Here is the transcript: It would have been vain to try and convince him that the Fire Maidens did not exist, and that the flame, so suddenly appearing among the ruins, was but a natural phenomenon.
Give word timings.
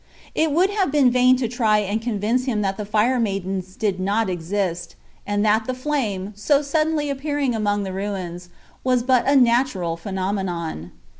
It 0.33 0.51
would 0.51 0.71
have 0.71 0.91
been 0.91 1.11
vain 1.11 1.35
to 1.37 1.47
try 1.47 1.77
and 1.77 2.01
convince 2.01 2.45
him 2.45 2.61
that 2.63 2.75
the 2.75 2.85
Fire 2.85 3.19
Maidens 3.19 3.75
did 3.75 3.99
not 3.99 4.31
exist, 4.31 4.95
and 5.27 5.45
that 5.45 5.65
the 5.65 5.75
flame, 5.75 6.33
so 6.35 6.63
suddenly 6.63 7.11
appearing 7.11 7.53
among 7.53 7.83
the 7.83 7.93
ruins, 7.93 8.49
was 8.83 9.03
but 9.03 9.27
a 9.27 9.35
natural 9.35 9.97
phenomenon. 9.97 10.91